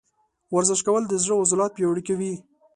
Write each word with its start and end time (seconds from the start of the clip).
ورزش 0.55 0.79
کول 0.87 1.03
د 1.07 1.13
زړه 1.23 1.33
عضلات 1.41 1.71
پیاوړي 1.75 2.03
کوي. 2.09 2.33